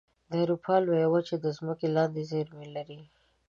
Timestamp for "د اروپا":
0.29-0.75